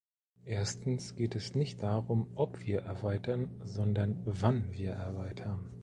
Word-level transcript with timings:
Erstens 0.47 1.15
geht 1.15 1.35
es 1.35 1.53
nicht 1.53 1.83
darum, 1.83 2.25
ob 2.33 2.59
wir 2.65 2.79
erweitern, 2.81 3.61
sondern 3.63 4.19
wann 4.25 4.73
wir 4.73 4.93
erweitern. 4.93 5.59